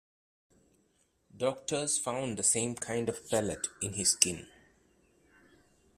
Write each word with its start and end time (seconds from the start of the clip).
Doctors 1.37 1.99
found 1.99 2.35
the 2.37 2.41
same 2.41 2.73
kind 2.73 3.07
of 3.07 3.29
pellet 3.29 3.67
in 3.83 3.93
his 3.93 4.13
skin. 4.13 4.47